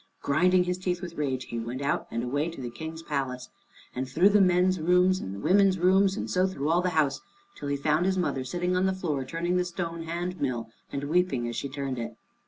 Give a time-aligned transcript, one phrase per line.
[0.23, 3.49] Grinding his teeth with rage, he went out, and away to the King's palace,
[3.93, 7.21] and through the men's rooms and the women's rooms, and so through all the house,
[7.55, 11.03] till he found his mother sitting on the floor turning the stone hand mill, and
[11.03, 12.15] weeping as she turned it.